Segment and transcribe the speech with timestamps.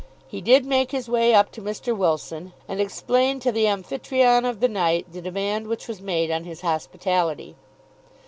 [0.27, 1.95] He did make his way up to Mr.
[1.95, 6.43] Wilson, and explained to the Amphytrion of the night the demand which was made on
[6.43, 7.55] his hospitality.